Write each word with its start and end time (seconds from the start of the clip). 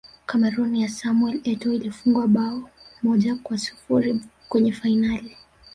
cameroon 0.25 0.75
ya 0.75 0.89
samuel 0.89 1.41
etoo 1.43 1.71
ilifungwa 1.73 2.27
bao 2.27 2.69
moja 3.03 3.35
kwa 3.35 3.57
sifuri 3.57 4.21
kwenye 4.49 4.71
fainali 4.71 5.37